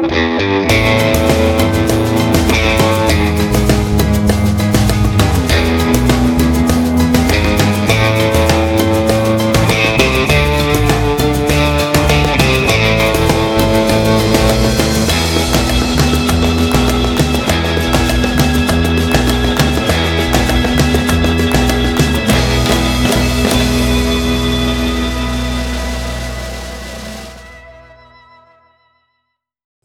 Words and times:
Música 0.00 1.17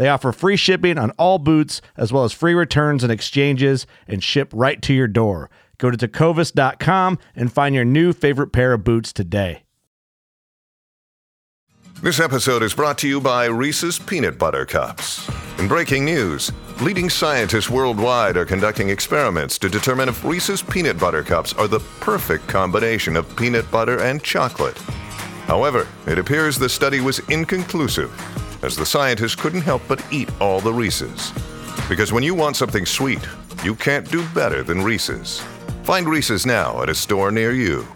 They 0.00 0.08
offer 0.08 0.32
free 0.32 0.56
shipping 0.56 0.96
on 0.96 1.10
all 1.18 1.38
boots, 1.38 1.82
as 1.94 2.10
well 2.10 2.24
as 2.24 2.32
free 2.32 2.54
returns 2.54 3.02
and 3.04 3.12
exchanges, 3.12 3.86
and 4.08 4.24
ship 4.24 4.50
right 4.54 4.80
to 4.80 4.94
your 4.94 5.06
door. 5.06 5.50
Go 5.76 5.90
to 5.90 5.98
tecovas.com 5.98 7.18
and 7.36 7.52
find 7.52 7.74
your 7.74 7.84
new 7.84 8.14
favorite 8.14 8.50
pair 8.50 8.72
of 8.72 8.82
boots 8.82 9.12
today. 9.12 9.64
This 12.02 12.18
episode 12.18 12.62
is 12.62 12.72
brought 12.72 12.96
to 13.00 13.08
you 13.08 13.20
by 13.20 13.44
Reese's 13.44 13.98
Peanut 13.98 14.38
Butter 14.38 14.64
Cups. 14.64 15.30
In 15.58 15.68
breaking 15.68 16.06
news, 16.06 16.50
leading 16.80 17.10
scientists 17.10 17.68
worldwide 17.68 18.38
are 18.38 18.46
conducting 18.46 18.88
experiments 18.88 19.58
to 19.58 19.68
determine 19.68 20.08
if 20.08 20.24
Reese's 20.24 20.62
Peanut 20.62 20.98
Butter 20.98 21.22
Cups 21.22 21.52
are 21.52 21.68
the 21.68 21.80
perfect 22.00 22.48
combination 22.48 23.16
of 23.16 23.36
peanut 23.36 23.70
butter 23.70 24.00
and 24.00 24.22
chocolate. 24.22 24.78
However, 25.44 25.86
it 26.06 26.18
appears 26.18 26.56
the 26.56 26.70
study 26.70 27.02
was 27.02 27.18
inconclusive 27.28 28.10
as 28.62 28.76
the 28.76 28.86
scientists 28.86 29.34
couldn't 29.34 29.62
help 29.62 29.82
but 29.88 30.04
eat 30.12 30.30
all 30.40 30.60
the 30.60 30.72
Reese's. 30.72 31.32
Because 31.88 32.12
when 32.12 32.22
you 32.22 32.34
want 32.34 32.56
something 32.56 32.86
sweet, 32.86 33.26
you 33.64 33.74
can't 33.74 34.10
do 34.10 34.26
better 34.28 34.62
than 34.62 34.82
Reese's. 34.82 35.40
Find 35.82 36.08
Reese's 36.08 36.46
now 36.46 36.82
at 36.82 36.88
a 36.88 36.94
store 36.94 37.30
near 37.30 37.52
you. 37.52 37.86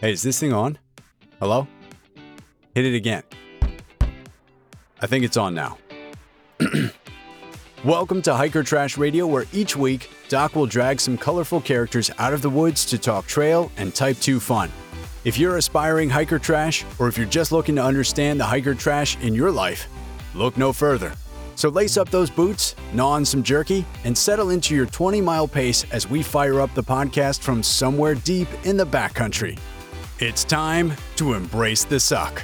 Hey, 0.00 0.12
is 0.12 0.22
this 0.22 0.38
thing 0.38 0.52
on? 0.52 0.78
Hello? 1.38 1.68
Hit 2.74 2.86
it 2.86 2.94
again. 2.94 3.22
I 5.02 5.06
think 5.06 5.22
it's 5.22 5.36
on 5.36 5.54
now. 5.54 5.76
Welcome 7.84 8.22
to 8.22 8.34
Hiker 8.34 8.62
Trash 8.62 8.96
Radio, 8.96 9.26
where 9.26 9.44
each 9.52 9.76
week 9.76 10.08
Doc 10.30 10.56
will 10.56 10.64
drag 10.64 10.98
some 10.98 11.18
colorful 11.18 11.60
characters 11.60 12.10
out 12.18 12.32
of 12.32 12.40
the 12.40 12.48
woods 12.48 12.86
to 12.86 12.96
talk 12.96 13.26
trail 13.26 13.70
and 13.76 13.94
Type 13.94 14.16
2 14.18 14.40
fun. 14.40 14.72
If 15.24 15.38
you're 15.38 15.58
aspiring 15.58 16.08
hiker 16.08 16.38
trash, 16.38 16.86
or 16.98 17.06
if 17.06 17.18
you're 17.18 17.26
just 17.26 17.52
looking 17.52 17.76
to 17.76 17.84
understand 17.84 18.40
the 18.40 18.46
hiker 18.46 18.74
trash 18.74 19.18
in 19.18 19.34
your 19.34 19.50
life, 19.50 19.88
look 20.34 20.56
no 20.56 20.72
further. 20.72 21.12
So 21.54 21.68
lace 21.68 21.98
up 21.98 22.08
those 22.08 22.30
boots, 22.30 22.76
gnaw 22.94 23.10
on 23.10 23.26
some 23.26 23.42
jerky, 23.42 23.84
and 24.04 24.16
settle 24.16 24.50
into 24.50 24.74
your 24.74 24.86
20 24.86 25.20
mile 25.20 25.46
pace 25.46 25.84
as 25.92 26.08
we 26.08 26.22
fire 26.22 26.62
up 26.62 26.72
the 26.72 26.82
podcast 26.82 27.40
from 27.40 27.62
somewhere 27.62 28.14
deep 28.14 28.48
in 28.64 28.78
the 28.78 28.86
backcountry. 28.86 29.58
It's 30.18 30.44
time 30.44 30.94
to 31.16 31.34
embrace 31.34 31.84
the 31.84 32.00
suck. 32.00 32.42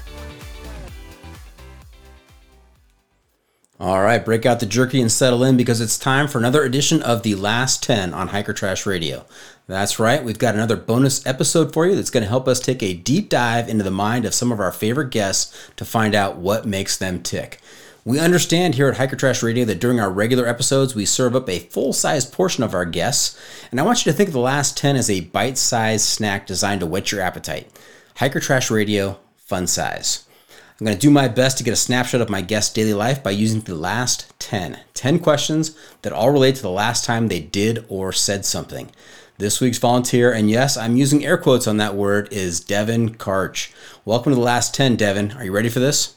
All 3.80 4.02
right, 4.02 4.22
break 4.22 4.44
out 4.44 4.60
the 4.60 4.66
jerky 4.66 5.00
and 5.00 5.10
settle 5.10 5.42
in 5.42 5.56
because 5.56 5.80
it's 5.80 5.98
time 5.98 6.28
for 6.28 6.36
another 6.36 6.64
edition 6.64 7.02
of 7.02 7.22
The 7.22 7.34
Last 7.34 7.82
10 7.82 8.12
on 8.12 8.28
Hiker 8.28 8.52
Trash 8.52 8.84
Radio. 8.84 9.24
That's 9.66 9.98
right, 9.98 10.22
we've 10.22 10.38
got 10.38 10.54
another 10.54 10.76
bonus 10.76 11.24
episode 11.26 11.72
for 11.72 11.86
you 11.86 11.96
that's 11.96 12.10
going 12.10 12.22
to 12.22 12.28
help 12.28 12.46
us 12.46 12.60
take 12.60 12.82
a 12.82 12.92
deep 12.92 13.30
dive 13.30 13.70
into 13.70 13.84
the 13.84 13.90
mind 13.90 14.26
of 14.26 14.34
some 14.34 14.52
of 14.52 14.60
our 14.60 14.70
favorite 14.70 15.10
guests 15.10 15.70
to 15.76 15.86
find 15.86 16.14
out 16.14 16.36
what 16.36 16.66
makes 16.66 16.98
them 16.98 17.22
tick. 17.22 17.58
We 18.04 18.18
understand 18.18 18.74
here 18.74 18.88
at 18.88 18.96
Hiker 18.96 19.14
Trash 19.14 19.44
Radio 19.44 19.64
that 19.64 19.78
during 19.78 20.00
our 20.00 20.10
regular 20.10 20.48
episodes, 20.48 20.92
we 20.92 21.06
serve 21.06 21.36
up 21.36 21.48
a 21.48 21.60
full 21.60 21.92
sized 21.92 22.32
portion 22.32 22.64
of 22.64 22.74
our 22.74 22.84
guests, 22.84 23.40
and 23.70 23.78
I 23.78 23.84
want 23.84 24.04
you 24.04 24.10
to 24.10 24.16
think 24.16 24.28
of 24.28 24.32
the 24.32 24.40
last 24.40 24.76
10 24.76 24.96
as 24.96 25.08
a 25.08 25.20
bite 25.20 25.56
sized 25.56 26.06
snack 26.06 26.44
designed 26.44 26.80
to 26.80 26.86
whet 26.86 27.12
your 27.12 27.20
appetite. 27.20 27.70
Hiker 28.16 28.40
Trash 28.40 28.72
Radio, 28.72 29.20
fun 29.36 29.68
size. 29.68 30.26
I'm 30.50 30.84
going 30.84 30.98
to 30.98 31.00
do 31.00 31.12
my 31.12 31.28
best 31.28 31.58
to 31.58 31.64
get 31.64 31.74
a 31.74 31.76
snapshot 31.76 32.20
of 32.20 32.28
my 32.28 32.40
guest's 32.40 32.72
daily 32.72 32.92
life 32.92 33.22
by 33.22 33.30
using 33.30 33.60
the 33.60 33.76
last 33.76 34.36
10. 34.40 34.80
10 34.94 35.20
questions 35.20 35.78
that 36.02 36.12
all 36.12 36.32
relate 36.32 36.56
to 36.56 36.62
the 36.62 36.70
last 36.70 37.04
time 37.04 37.28
they 37.28 37.38
did 37.38 37.86
or 37.88 38.12
said 38.12 38.44
something. 38.44 38.90
This 39.38 39.60
week's 39.60 39.78
volunteer, 39.78 40.32
and 40.32 40.50
yes, 40.50 40.76
I'm 40.76 40.96
using 40.96 41.24
air 41.24 41.38
quotes 41.38 41.68
on 41.68 41.76
that 41.76 41.94
word, 41.94 42.32
is 42.32 42.58
Devin 42.58 43.14
Karch. 43.14 43.72
Welcome 44.04 44.32
to 44.32 44.36
the 44.36 44.42
last 44.42 44.74
10, 44.74 44.96
Devin. 44.96 45.32
Are 45.32 45.44
you 45.44 45.52
ready 45.52 45.68
for 45.68 45.78
this? 45.78 46.16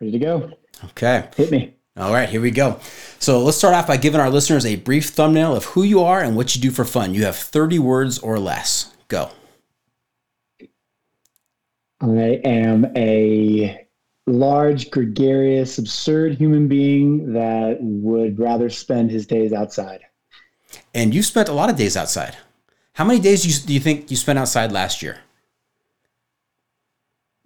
Ready 0.00 0.12
to 0.12 0.18
go. 0.18 0.52
Okay. 0.84 1.28
Hit 1.36 1.50
me. 1.50 1.74
All 1.96 2.12
right, 2.12 2.28
here 2.28 2.40
we 2.40 2.50
go. 2.50 2.80
So 3.18 3.42
let's 3.42 3.58
start 3.58 3.74
off 3.74 3.86
by 3.86 3.98
giving 3.98 4.20
our 4.20 4.30
listeners 4.30 4.64
a 4.64 4.76
brief 4.76 5.10
thumbnail 5.10 5.54
of 5.54 5.66
who 5.66 5.82
you 5.82 6.00
are 6.02 6.22
and 6.22 6.36
what 6.36 6.56
you 6.56 6.62
do 6.62 6.70
for 6.70 6.84
fun. 6.86 7.12
You 7.12 7.24
have 7.24 7.36
30 7.36 7.78
words 7.78 8.18
or 8.18 8.38
less. 8.38 8.94
Go. 9.08 9.30
I 12.00 12.40
am 12.44 12.86
a 12.96 13.86
large, 14.26 14.90
gregarious, 14.90 15.78
absurd 15.78 16.34
human 16.34 16.66
being 16.66 17.34
that 17.34 17.78
would 17.80 18.38
rather 18.38 18.70
spend 18.70 19.10
his 19.10 19.26
days 19.26 19.52
outside. 19.52 20.00
And 20.94 21.14
you 21.14 21.22
spent 21.22 21.48
a 21.48 21.52
lot 21.52 21.68
of 21.68 21.76
days 21.76 21.96
outside. 21.96 22.36
How 22.94 23.04
many 23.04 23.20
days 23.20 23.42
do 23.42 23.48
you, 23.50 23.54
do 23.66 23.74
you 23.74 23.80
think 23.80 24.10
you 24.10 24.16
spent 24.16 24.38
outside 24.38 24.72
last 24.72 25.02
year? 25.02 25.18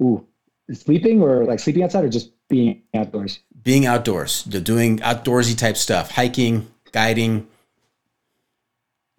Ooh, 0.00 0.26
sleeping 0.72 1.22
or 1.22 1.44
like 1.44 1.60
sleeping 1.60 1.82
outside 1.82 2.04
or 2.04 2.08
just 2.08 2.30
being 2.48 2.82
outdoors? 2.94 3.40
Being 3.62 3.86
outdoors, 3.86 4.42
doing 4.44 4.98
outdoorsy 4.98 5.56
type 5.56 5.76
stuff, 5.76 6.12
hiking, 6.12 6.68
guiding. 6.92 7.46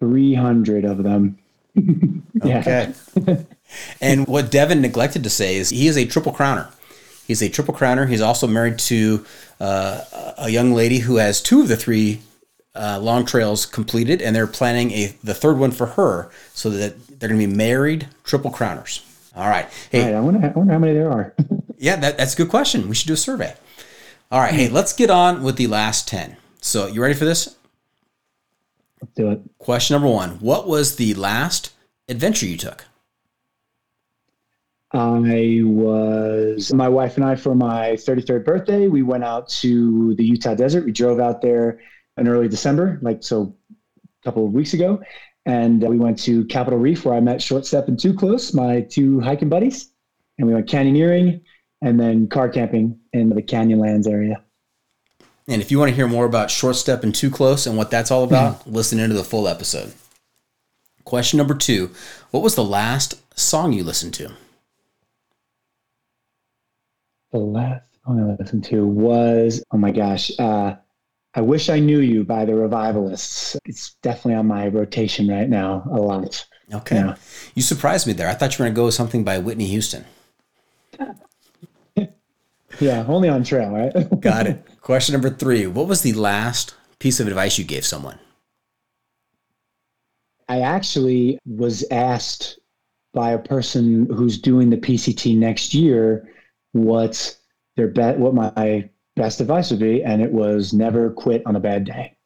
300 0.00 0.84
of 0.84 1.02
them. 1.02 1.38
Okay. 2.40 2.92
and 4.00 4.28
what 4.28 4.52
Devin 4.52 4.80
neglected 4.80 5.24
to 5.24 5.30
say 5.30 5.56
is 5.56 5.70
he 5.70 5.88
is 5.88 5.96
a 5.96 6.04
triple 6.04 6.32
crowner. 6.32 6.72
He's 7.26 7.42
a 7.42 7.48
triple 7.48 7.74
crowner. 7.74 8.08
He's 8.08 8.20
also 8.20 8.46
married 8.46 8.78
to 8.80 9.26
uh, 9.58 10.34
a 10.38 10.48
young 10.48 10.72
lady 10.72 10.98
who 10.98 11.16
has 11.16 11.42
two 11.42 11.62
of 11.62 11.68
the 11.68 11.76
three 11.76 12.20
uh, 12.76 13.00
long 13.00 13.26
trails 13.26 13.66
completed, 13.66 14.22
and 14.22 14.36
they're 14.36 14.46
planning 14.46 14.92
a 14.92 15.16
the 15.24 15.34
third 15.34 15.58
one 15.58 15.72
for 15.72 15.86
her, 15.86 16.30
so 16.54 16.70
that 16.70 17.08
they're 17.18 17.28
going 17.28 17.40
to 17.40 17.46
be 17.46 17.52
married 17.52 18.08
triple 18.24 18.52
crowners. 18.52 19.04
All 19.36 19.48
right. 19.48 19.66
Hey, 19.90 20.04
Right, 20.04 20.14
I 20.14 20.20
wonder, 20.20 20.46
I 20.46 20.58
wonder 20.58 20.72
how 20.72 20.78
many 20.78 20.94
there 20.94 21.10
are. 21.10 21.34
yeah, 21.78 21.96
that, 21.96 22.18
that's 22.18 22.34
a 22.34 22.36
good 22.36 22.48
question. 22.48 22.88
We 22.88 22.94
should 22.94 23.08
do 23.08 23.14
a 23.14 23.16
survey. 23.16 23.54
All 24.30 24.40
right. 24.40 24.54
Hey, 24.54 24.68
let's 24.68 24.92
get 24.92 25.10
on 25.10 25.42
with 25.42 25.56
the 25.56 25.66
last 25.66 26.08
ten. 26.08 26.36
So, 26.60 26.86
you 26.86 27.00
ready 27.02 27.14
for 27.14 27.24
this? 27.24 27.56
Let's 29.00 29.14
do 29.14 29.30
it. 29.30 29.40
Question 29.58 29.94
number 29.94 30.08
one: 30.08 30.30
What 30.40 30.66
was 30.66 30.96
the 30.96 31.14
last 31.14 31.72
adventure 32.08 32.46
you 32.46 32.56
took? 32.56 32.84
I 34.92 35.60
was 35.64 36.72
my 36.72 36.88
wife 36.88 37.16
and 37.16 37.24
I 37.24 37.36
for 37.36 37.54
my 37.54 37.90
33rd 37.92 38.44
birthday. 38.44 38.88
We 38.88 39.02
went 39.02 39.22
out 39.22 39.48
to 39.60 40.14
the 40.14 40.24
Utah 40.24 40.54
desert. 40.54 40.84
We 40.86 40.92
drove 40.92 41.20
out 41.20 41.42
there 41.42 41.80
in 42.16 42.26
early 42.26 42.48
December, 42.48 42.98
like 43.02 43.22
so, 43.22 43.54
a 43.70 44.24
couple 44.24 44.46
of 44.46 44.52
weeks 44.52 44.72
ago, 44.72 45.00
and 45.48 45.82
uh, 45.82 45.88
we 45.88 45.98
went 45.98 46.18
to 46.18 46.44
Capitol 46.44 46.78
Reef 46.78 47.04
where 47.04 47.14
I 47.14 47.20
met 47.20 47.42
Short 47.42 47.66
Step 47.66 47.88
and 47.88 47.98
Too 47.98 48.12
Close, 48.12 48.52
my 48.52 48.82
two 48.82 49.18
hiking 49.20 49.48
buddies, 49.48 49.90
and 50.36 50.46
we 50.46 50.52
went 50.52 50.68
canyoneering 50.68 51.40
and 51.80 51.98
then 51.98 52.28
car 52.28 52.50
camping 52.50 53.00
in 53.14 53.30
the 53.30 53.42
Canyonlands 53.42 54.06
area. 54.06 54.44
And 55.48 55.62
if 55.62 55.70
you 55.70 55.78
want 55.78 55.88
to 55.88 55.94
hear 55.94 56.06
more 56.06 56.26
about 56.26 56.50
Short 56.50 56.76
Step 56.76 57.02
and 57.02 57.14
Too 57.14 57.30
Close 57.30 57.66
and 57.66 57.78
what 57.78 57.90
that's 57.90 58.10
all 58.10 58.24
about, 58.24 58.66
listen 58.66 58.98
into 58.98 59.16
the 59.16 59.24
full 59.24 59.48
episode. 59.48 59.94
Question 61.04 61.38
number 61.38 61.54
two 61.54 61.90
What 62.30 62.42
was 62.42 62.54
the 62.54 62.64
last 62.64 63.14
song 63.38 63.72
you 63.72 63.82
listened 63.82 64.12
to? 64.14 64.30
The 67.32 67.38
last 67.38 67.84
song 68.04 68.20
I 68.20 68.42
listened 68.42 68.64
to 68.64 68.86
was 68.86 69.64
oh 69.70 69.78
my 69.78 69.92
gosh, 69.92 70.30
uh, 70.38 70.74
I 71.34 71.40
wish 71.40 71.68
I 71.68 71.78
knew 71.78 72.00
you 72.00 72.24
by 72.24 72.44
the 72.44 72.54
Revivalists. 72.54 73.56
It's 73.64 73.94
definitely 74.02 74.34
on 74.34 74.46
my 74.46 74.68
rotation 74.68 75.28
right 75.28 75.48
now 75.48 75.86
a 75.90 76.00
lot. 76.00 76.46
Okay. 76.72 76.96
Yeah. 76.96 77.16
You 77.54 77.62
surprised 77.62 78.06
me 78.06 78.12
there. 78.12 78.28
I 78.28 78.34
thought 78.34 78.58
you 78.58 78.62
were 78.62 78.66
going 78.66 78.74
to 78.74 78.80
go 78.80 78.84
with 78.86 78.94
something 78.94 79.24
by 79.24 79.38
Whitney 79.38 79.66
Houston. 79.66 80.04
Yeah, 82.80 83.04
only 83.08 83.28
on 83.28 83.44
trail, 83.44 83.70
right? 83.70 83.92
Got 84.20 84.46
it. 84.46 84.64
Question 84.80 85.12
number 85.12 85.30
three 85.30 85.66
What 85.66 85.88
was 85.88 86.02
the 86.02 86.12
last 86.12 86.74
piece 86.98 87.20
of 87.20 87.26
advice 87.26 87.58
you 87.58 87.64
gave 87.64 87.84
someone? 87.84 88.18
I 90.48 90.60
actually 90.60 91.38
was 91.46 91.84
asked 91.90 92.58
by 93.12 93.32
a 93.32 93.38
person 93.38 94.06
who's 94.06 94.38
doing 94.38 94.70
the 94.70 94.76
PCT 94.76 95.36
next 95.36 95.74
year 95.74 96.28
what 96.72 97.36
their 97.76 97.88
bet 97.88 98.18
what 98.18 98.34
my 98.34 98.88
best 99.18 99.40
advice 99.40 99.70
would 99.70 99.80
be, 99.80 100.02
and 100.02 100.22
it 100.22 100.32
was 100.32 100.72
never 100.72 101.10
quit 101.10 101.42
on 101.46 101.56
a 101.56 101.60
bad 101.60 101.84
day. 101.84 102.16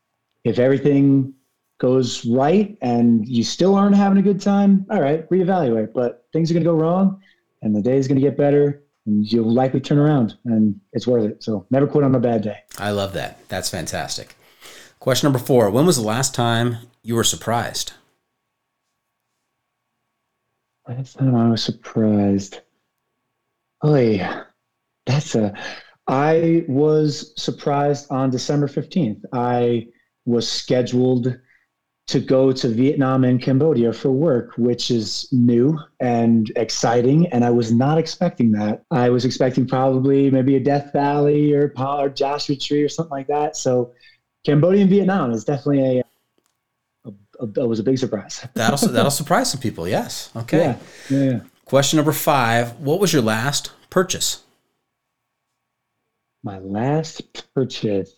If 0.45 0.59
everything 0.59 1.35
goes 1.81 2.25
right 2.25 2.79
and 2.81 3.27
you 3.27 3.43
still 3.43 3.75
aren't 3.75 3.97
having 3.97 4.19
a 4.19 4.23
good 4.23 4.41
time, 4.41 4.87
all 4.91 5.01
right, 5.01 5.29
reevaluate. 5.31 5.93
But 5.93 6.27
things 6.33 6.51
are 6.51 6.55
going 6.55 6.65
to 6.65 6.71
go 6.71 6.77
wrong, 6.77 7.21
and 7.63 7.75
the 7.75 7.83
day 7.83 7.97
is 7.97 8.07
going 8.07 8.21
to 8.21 8.27
get 8.27 8.37
better, 8.37 8.83
and 9.07 9.31
you'll 9.31 9.53
likely 9.53 9.81
turn 9.81 9.99
around, 9.99 10.37
and 10.45 10.81
it's 10.93 11.07
worth 11.07 11.25
it. 11.25 11.43
So 11.43 11.67
never 11.71 11.87
quit 11.87 12.05
on 12.05 12.15
a 12.15 12.21
bad 12.21 12.43
day. 12.43 12.59
I 12.79 12.91
love 12.91 13.15
that. 13.15 13.49
That's 13.49 13.69
fantastic. 13.69 14.37
Question 15.01 15.27
number 15.27 15.41
four 15.41 15.71
When 15.71 15.87
was 15.87 15.97
the 15.97 16.07
last 16.07 16.35
time 16.35 16.77
you 17.03 17.17
were 17.17 17.25
surprised? 17.25 17.95
Last 20.89 21.19
time 21.19 21.35
I 21.35 21.51
was 21.51 21.63
surprised. 21.63 22.61
Oh 23.83 23.97
yeah, 23.97 24.45
that's 25.07 25.35
a. 25.35 25.53
I 26.09 26.65
was 26.69 27.33
surprised 27.41 28.07
on 28.11 28.31
December 28.31 28.69
fifteenth. 28.69 29.25
I 29.33 29.89
was 30.25 30.51
scheduled 30.51 31.37
to 32.09 32.21
go 32.21 32.53
to 32.53 32.69
Vietnam 32.69 33.25
and 33.25 33.41
Cambodia 33.41 33.93
for 33.93 34.11
work, 34.11 34.53
which 34.57 34.91
is 34.91 35.29
new 35.33 35.79
and 36.01 36.51
exciting, 36.57 37.27
and 37.29 37.45
I 37.45 37.51
was 37.51 37.73
not 37.73 37.97
expecting 37.97 38.53
that. 38.53 38.83
I 38.91 39.09
was 39.09 39.25
expecting 39.25 39.67
probably 39.67 40.31
maybe 40.31 40.57
a 40.57 40.61
Death 40.61 40.93
Valley 40.93 41.55
or, 41.55 41.73
or 41.79 42.09
Joshua 42.09 42.57
Tree 42.57 42.83
or 42.83 42.89
something 42.89 43.11
like 43.11 43.29
that. 43.29 43.57
So, 43.57 43.93
Cambodia 44.45 44.83
and 44.83 44.91
Vietnam 44.91 45.31
is 45.31 45.45
definitely 45.45 46.01
a. 46.01 47.11
a, 47.41 47.61
a, 47.61 47.67
was 47.67 47.79
a 47.79 47.85
big 47.85 47.99
surprise. 47.99 48.47
That'll, 48.55 48.89
that'll 48.89 49.11
surprise 49.11 49.51
some 49.51 49.61
people. 49.61 49.87
Yes. 49.87 50.31
Okay. 50.35 50.59
Yeah, 50.59 50.77
yeah, 51.09 51.31
yeah. 51.31 51.41
Question 51.65 51.97
number 51.97 52.13
five 52.13 52.79
What 52.81 53.01
was 53.01 53.13
your 53.13 53.23
last 53.23 53.71
purchase? 53.89 54.43
My 56.43 56.59
last 56.59 57.53
purchase. 57.55 58.15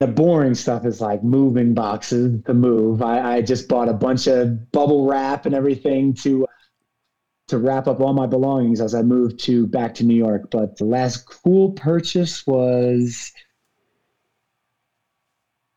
The 0.00 0.06
boring 0.06 0.54
stuff 0.54 0.84
is 0.84 1.00
like 1.00 1.24
moving 1.24 1.74
boxes 1.74 2.40
to 2.44 2.54
move. 2.54 3.02
I, 3.02 3.36
I 3.36 3.42
just 3.42 3.68
bought 3.68 3.88
a 3.88 3.94
bunch 3.94 4.28
of 4.28 4.70
bubble 4.70 5.06
wrap 5.06 5.44
and 5.44 5.54
everything 5.54 6.14
to 6.14 6.46
to 7.48 7.58
wrap 7.58 7.88
up 7.88 8.00
all 8.00 8.12
my 8.12 8.26
belongings 8.26 8.80
as 8.80 8.94
I 8.94 9.02
moved 9.02 9.40
to 9.44 9.66
back 9.66 9.94
to 9.94 10.04
New 10.04 10.14
York. 10.14 10.50
But 10.50 10.76
the 10.76 10.84
last 10.84 11.24
cool 11.26 11.72
purchase 11.72 12.46
was 12.46 13.32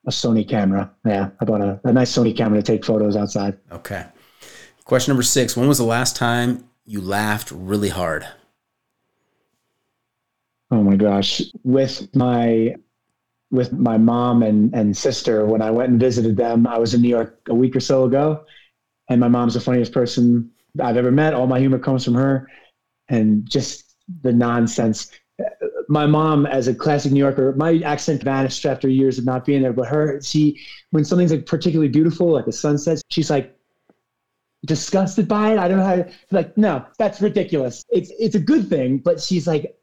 a 0.05 0.11
Sony 0.11 0.47
camera. 0.47 0.91
Yeah, 1.05 1.29
I 1.39 1.45
bought 1.45 1.61
a, 1.61 1.79
a 1.83 1.93
nice 1.93 2.15
Sony 2.15 2.35
camera 2.35 2.61
to 2.61 2.63
take 2.63 2.85
photos 2.85 3.15
outside. 3.15 3.57
Okay. 3.71 4.05
Question 4.83 5.11
number 5.11 5.23
six 5.23 5.55
When 5.55 5.67
was 5.67 5.77
the 5.77 5.85
last 5.85 6.15
time 6.15 6.69
you 6.85 7.01
laughed 7.01 7.51
really 7.51 7.89
hard? 7.89 8.27
Oh 10.71 10.81
my 10.81 10.95
gosh. 10.95 11.41
With 11.63 12.07
my 12.15 12.75
with 13.51 13.73
my 13.73 13.97
mom 13.97 14.43
and, 14.43 14.73
and 14.73 14.95
sister, 14.95 15.45
when 15.45 15.61
I 15.61 15.69
went 15.69 15.89
and 15.89 15.99
visited 15.99 16.37
them, 16.37 16.65
I 16.65 16.77
was 16.77 16.93
in 16.93 17.01
New 17.01 17.09
York 17.09 17.41
a 17.49 17.53
week 17.53 17.75
or 17.75 17.81
so 17.81 18.05
ago. 18.05 18.45
And 19.09 19.19
my 19.19 19.27
mom's 19.27 19.55
the 19.55 19.59
funniest 19.59 19.91
person 19.91 20.49
I've 20.81 20.95
ever 20.95 21.11
met. 21.11 21.33
All 21.33 21.47
my 21.47 21.59
humor 21.59 21.77
comes 21.77 22.05
from 22.05 22.13
her. 22.13 22.47
And 23.09 23.49
just 23.49 23.97
the 24.21 24.31
nonsense. 24.31 25.11
My 25.89 26.05
mom, 26.05 26.45
as 26.45 26.69
a 26.69 26.73
classic 26.73 27.11
New 27.11 27.19
Yorker, 27.19 27.53
my 27.57 27.79
accent 27.79 28.23
vanished 28.23 28.65
after 28.65 28.87
years 28.87 29.17
of 29.17 29.25
not 29.25 29.43
being 29.43 29.61
there. 29.61 29.73
But 29.73 29.89
her, 29.89 30.21
she, 30.21 30.57
when 30.91 31.03
something's 31.03 31.31
like 31.31 31.45
particularly 31.45 31.89
beautiful, 31.89 32.31
like 32.31 32.45
the 32.45 32.53
sunset, 32.53 33.01
she's 33.09 33.29
like 33.29 33.53
disgusted 34.65 35.27
by 35.27 35.51
it. 35.51 35.59
I 35.59 35.67
don't 35.67 35.79
know 35.79 35.85
how 35.85 35.95
to, 35.97 36.11
like, 36.31 36.57
no, 36.57 36.85
that's 36.97 37.19
ridiculous. 37.19 37.83
It's, 37.89 38.13
it's 38.17 38.35
a 38.35 38.39
good 38.39 38.69
thing, 38.69 38.99
but 38.99 39.19
she's 39.19 39.45
like, 39.45 39.75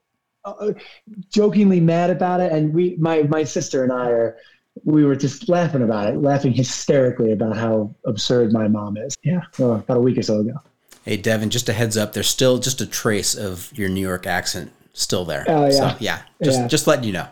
jokingly 1.31 1.81
mad 1.81 2.11
about 2.11 2.41
it, 2.41 2.53
and 2.53 2.73
we, 2.75 2.97
my 2.99 3.23
my 3.25 3.45
sister 3.45 3.83
and 3.83 3.93
I 3.93 4.09
are, 4.11 4.37
we 4.85 5.05
were 5.05 5.17
just 5.17 5.49
laughing 5.49 5.83
about 5.83 6.09
it, 6.13 6.23
laughing 6.23 6.53
hysterically 6.53 7.33
about 7.33 7.57
how 7.57 7.95
absurd 8.05 8.53
my 8.53 8.69
mom 8.69 8.97
is. 8.97 9.17
Yeah, 9.23 9.43
uh, 9.61 9.73
about 9.73 9.97
a 9.97 10.01
week 10.01 10.19
or 10.19 10.23
so 10.23 10.41
ago. 10.41 10.61
Hey, 11.05 11.17
Devin, 11.17 11.51
just 11.51 11.69
a 11.69 11.73
heads 11.73 11.97
up, 11.97 12.13
there's 12.13 12.29
still 12.29 12.59
just 12.59 12.81
a 12.81 12.87
trace 12.87 13.35
of 13.35 13.73
your 13.75 13.89
New 13.89 14.01
York 14.01 14.27
accent 14.27 14.73
still 14.93 15.25
there. 15.25 15.45
Oh, 15.49 15.65
yeah. 15.65 15.71
So, 15.71 15.97
yeah, 16.01 16.23
just, 16.43 16.59
Yeah. 16.59 16.67
just 16.69 16.87
letting 16.87 17.05
you 17.05 17.13
know. 17.13 17.27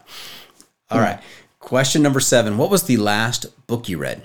All 0.90 1.00
right. 1.00 1.20
Question 1.58 2.00
number 2.00 2.20
seven 2.20 2.58
What 2.58 2.70
was 2.70 2.84
the 2.84 2.96
last 2.96 3.66
book 3.66 3.88
you 3.88 3.98
read? 3.98 4.22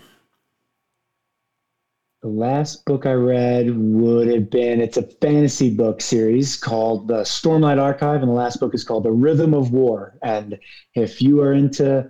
The 2.21 2.27
last 2.27 2.85
book 2.85 3.07
I 3.07 3.13
read 3.13 3.75
would 3.75 4.27
have 4.27 4.51
been 4.51 4.79
it's 4.79 4.97
a 4.97 5.07
fantasy 5.21 5.75
book 5.75 6.01
series 6.01 6.55
called 6.55 7.07
the 7.07 7.21
Stormlight 7.21 7.81
Archive, 7.81 8.21
and 8.21 8.29
the 8.29 8.35
last 8.35 8.59
book 8.59 8.75
is 8.75 8.83
called 8.83 9.03
The 9.03 9.11
Rhythm 9.11 9.55
of 9.55 9.71
War. 9.71 10.17
And 10.21 10.59
if 10.93 11.19
you 11.19 11.41
are 11.41 11.53
into 11.53 12.09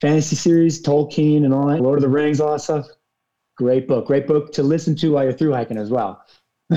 fantasy 0.00 0.34
series, 0.34 0.82
Tolkien 0.82 1.44
and 1.44 1.54
all 1.54 1.68
that, 1.68 1.80
Lord 1.80 1.98
of 1.98 2.02
the 2.02 2.08
Rings, 2.08 2.40
all 2.40 2.52
that 2.52 2.60
stuff, 2.60 2.86
great 3.56 3.86
book. 3.86 4.06
Great 4.06 4.26
book 4.26 4.52
to 4.54 4.64
listen 4.64 4.96
to 4.96 5.12
while 5.12 5.24
you're 5.24 5.32
through 5.32 5.52
hiking 5.52 5.78
as 5.78 5.90
well. 5.90 6.24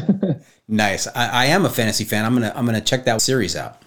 Nice. 0.67 1.07
I, 1.07 1.27
I 1.27 1.45
am 1.45 1.65
a 1.65 1.69
fantasy 1.69 2.03
fan. 2.03 2.25
I'm 2.25 2.33
gonna 2.33 2.51
I'm 2.55 2.65
gonna 2.65 2.81
check 2.81 3.05
that 3.05 3.21
series 3.21 3.55
out. 3.55 3.81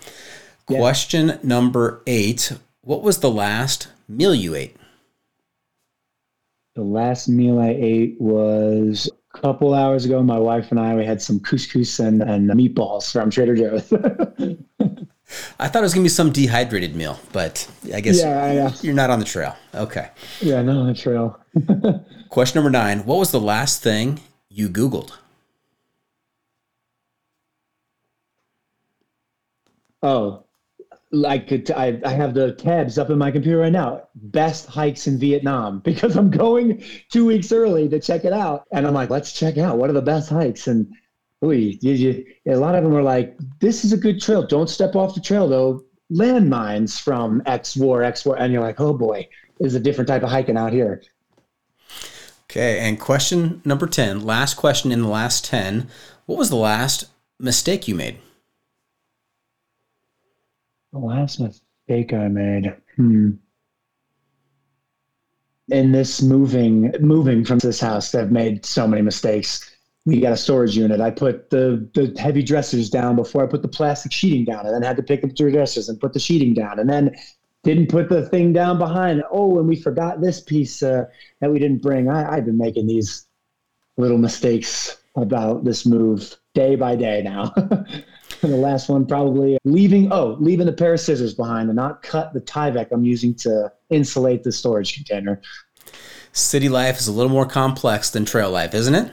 Yeah. 0.68 0.78
Question 0.78 1.38
number 1.42 2.02
eight. 2.06 2.52
What 2.82 3.02
was 3.02 3.18
the 3.18 3.30
last 3.30 3.88
meal 4.08 4.34
you 4.34 4.54
ate? 4.54 4.76
The 6.78 6.84
last 6.84 7.26
meal 7.26 7.58
I 7.58 7.70
ate 7.76 8.20
was 8.20 9.10
a 9.34 9.38
couple 9.40 9.74
hours 9.74 10.04
ago. 10.04 10.22
My 10.22 10.38
wife 10.38 10.70
and 10.70 10.78
I 10.78 10.94
we 10.94 11.04
had 11.04 11.20
some 11.20 11.40
couscous 11.40 11.98
and, 11.98 12.22
and 12.22 12.48
meatballs 12.50 13.10
from 13.10 13.30
Trader 13.30 13.56
Joe's. 13.56 13.92
I 15.58 15.66
thought 15.66 15.80
it 15.80 15.82
was 15.82 15.92
gonna 15.92 16.04
be 16.04 16.08
some 16.08 16.30
dehydrated 16.30 16.94
meal, 16.94 17.18
but 17.32 17.68
I 17.92 18.00
guess 18.00 18.20
yeah, 18.20 18.52
yeah, 18.52 18.72
you're 18.80 18.94
not 18.94 19.10
on 19.10 19.18
the 19.18 19.24
trail. 19.24 19.56
Okay. 19.74 20.08
yeah. 20.40 20.62
No, 20.62 20.82
on 20.82 20.86
the 20.86 20.94
trail. 20.94 21.40
Question 22.28 22.58
number 22.58 22.70
nine. 22.70 23.00
What 23.00 23.18
was 23.18 23.32
the 23.32 23.40
last 23.40 23.82
thing 23.82 24.20
you 24.48 24.68
Googled? 24.68 25.10
Oh, 30.00 30.44
like 31.10 31.52
uh, 31.52 31.74
I, 31.74 32.00
I 32.04 32.10
have 32.10 32.34
the 32.34 32.52
tabs 32.52 32.98
up 32.98 33.10
in 33.10 33.18
my 33.18 33.30
computer 33.30 33.58
right 33.58 33.72
now. 33.72 34.08
Best 34.14 34.66
hikes 34.66 35.06
in 35.06 35.18
Vietnam 35.18 35.78
because 35.84 36.16
I'm 36.16 36.30
going 36.30 36.82
two 37.10 37.24
weeks 37.24 37.52
early 37.52 37.88
to 37.88 38.00
check 38.00 38.24
it 38.24 38.32
out, 38.32 38.64
and 38.72 38.86
I'm 38.86 38.94
like, 38.94 39.10
let's 39.10 39.32
check 39.32 39.58
out 39.58 39.78
what 39.78 39.90
are 39.90 39.94
the 39.94 40.02
best 40.02 40.28
hikes. 40.28 40.66
And 40.66 40.92
Ooh, 41.44 41.52
you, 41.52 42.26
a 42.46 42.56
lot 42.56 42.74
of 42.74 42.82
them 42.82 42.92
were 42.92 43.02
like, 43.02 43.36
"This 43.60 43.84
is 43.84 43.92
a 43.92 43.96
good 43.96 44.20
trail. 44.20 44.44
Don't 44.44 44.68
step 44.68 44.96
off 44.96 45.14
the 45.14 45.20
trail, 45.20 45.48
though. 45.48 45.84
Landmines 46.12 47.00
from 47.00 47.42
X 47.46 47.76
War, 47.76 48.02
X 48.02 48.24
War," 48.24 48.36
and 48.38 48.52
you're 48.52 48.62
like, 48.62 48.80
"Oh 48.80 48.92
boy, 48.92 49.28
is 49.60 49.74
a 49.74 49.80
different 49.80 50.08
type 50.08 50.22
of 50.22 50.30
hiking 50.30 50.56
out 50.56 50.72
here." 50.72 51.02
Okay, 52.50 52.80
and 52.80 52.98
question 52.98 53.62
number 53.64 53.86
ten, 53.86 54.24
last 54.24 54.54
question 54.54 54.90
in 54.90 55.02
the 55.02 55.08
last 55.08 55.44
ten. 55.44 55.88
What 56.26 56.38
was 56.38 56.50
the 56.50 56.56
last 56.56 57.06
mistake 57.38 57.86
you 57.86 57.94
made? 57.94 58.18
The 60.92 60.98
last 60.98 61.40
mistake 61.40 62.12
I 62.12 62.28
made. 62.28 62.74
Hmm. 62.96 63.30
In 65.68 65.92
this 65.92 66.22
moving 66.22 66.94
moving 67.00 67.44
from 67.44 67.58
this 67.58 67.80
house, 67.80 68.14
I've 68.14 68.32
made 68.32 68.64
so 68.64 68.88
many 68.88 69.02
mistakes 69.02 69.70
we 70.08 70.20
got 70.20 70.32
a 70.32 70.36
storage 70.38 70.74
unit. 70.74 71.02
I 71.02 71.10
put 71.10 71.50
the 71.50 71.86
the 71.94 72.18
heavy 72.18 72.42
dressers 72.42 72.88
down 72.88 73.14
before 73.14 73.44
I 73.44 73.46
put 73.46 73.60
the 73.60 73.68
plastic 73.68 74.10
sheeting 74.10 74.46
down, 74.46 74.64
and 74.64 74.74
then 74.74 74.82
had 74.82 74.96
to 74.96 75.02
pick 75.02 75.22
up 75.22 75.34
the 75.34 75.50
dressers 75.50 75.90
and 75.90 76.00
put 76.00 76.14
the 76.14 76.18
sheeting 76.18 76.54
down, 76.54 76.78
and 76.78 76.88
then 76.88 77.14
didn't 77.62 77.90
put 77.90 78.08
the 78.08 78.26
thing 78.26 78.54
down 78.54 78.78
behind. 78.78 79.22
Oh, 79.30 79.58
and 79.58 79.68
we 79.68 79.76
forgot 79.76 80.22
this 80.22 80.40
piece 80.40 80.82
uh, 80.82 81.04
that 81.40 81.50
we 81.50 81.58
didn't 81.58 81.82
bring. 81.82 82.08
I, 82.08 82.36
I've 82.36 82.46
been 82.46 82.56
making 82.56 82.86
these 82.86 83.26
little 83.98 84.16
mistakes 84.16 84.96
about 85.14 85.64
this 85.64 85.84
move 85.84 86.34
day 86.54 86.74
by 86.74 86.96
day 86.96 87.20
now. 87.22 87.52
and 88.42 88.52
the 88.52 88.56
last 88.56 88.88
one 88.88 89.06
probably 89.06 89.58
leaving 89.64 90.12
oh 90.12 90.36
leaving 90.40 90.68
a 90.68 90.72
pair 90.72 90.94
of 90.94 91.00
scissors 91.00 91.34
behind 91.34 91.68
and 91.68 91.76
not 91.76 92.02
cut 92.02 92.32
the 92.32 92.40
Tyvek 92.40 92.88
I'm 92.92 93.04
using 93.04 93.34
to 93.36 93.72
insulate 93.90 94.44
the 94.44 94.52
storage 94.52 94.94
container. 94.94 95.40
City 96.32 96.68
life 96.68 96.98
is 96.98 97.08
a 97.08 97.12
little 97.12 97.32
more 97.32 97.46
complex 97.46 98.10
than 98.10 98.24
trail 98.24 98.50
life, 98.50 98.74
isn't 98.74 98.94
it? 98.94 99.12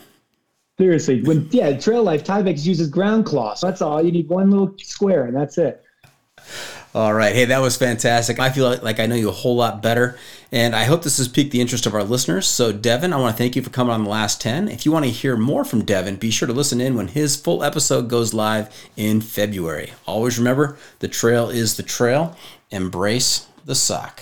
Seriously, 0.78 1.22
when 1.24 1.48
yeah, 1.52 1.78
Trail 1.78 2.04
Life 2.04 2.26
Tyvek 2.26 2.64
uses 2.66 2.90
ground 2.90 3.26
cloth. 3.26 3.62
That's 3.62 3.82
all. 3.82 4.04
You 4.04 4.12
need 4.12 4.28
one 4.28 4.52
little 4.52 4.76
square, 4.82 5.26
and 5.26 5.36
that's 5.36 5.58
it. 5.58 5.85
All 6.96 7.14
right. 7.14 7.36
Hey, 7.36 7.46
that 7.46 7.60
was 7.60 7.76
fantastic. 7.76 8.40
I 8.40 8.50
feel 8.50 8.78
like 8.78 9.02
I 9.02 9.06
know 9.06 9.16
you 9.16 9.28
a 9.28 9.34
whole 9.34 9.58
lot 9.58 9.82
better, 9.82 10.18
and 10.50 10.74
I 10.74 10.86
hope 10.86 11.04
this 11.04 11.18
has 11.18 11.28
piqued 11.28 11.52
the 11.52 11.60
interest 11.60 11.86
of 11.86 11.94
our 11.94 12.06
listeners. 12.06 12.48
So, 12.48 12.72
Devin, 12.72 13.12
I 13.12 13.18
want 13.18 13.36
to 13.36 13.38
thank 13.38 13.58
you 13.58 13.62
for 13.62 13.70
coming 13.70 13.94
on 13.94 14.06
the 14.06 14.10
last 14.10 14.40
10. 14.40 14.70
If 14.70 14.86
you 14.86 14.94
want 14.94 15.04
to 15.04 15.12
hear 15.12 15.36
more 15.36 15.66
from 15.66 15.84
Devin, 15.84 16.16
be 16.16 16.32
sure 16.32 16.48
to 16.48 16.54
listen 16.54 16.80
in 16.80 16.96
when 16.96 17.10
his 17.10 17.36
full 17.36 17.66
episode 17.66 18.08
goes 18.08 18.34
live 18.34 18.74
in 18.96 19.20
February. 19.20 19.92
Always 20.06 20.38
remember 20.38 20.78
the 21.00 21.10
trail 21.10 21.50
is 21.50 21.76
the 21.76 21.84
trail. 21.84 22.38
Embrace 22.72 23.48
the 23.66 23.76
sock. 23.76 24.22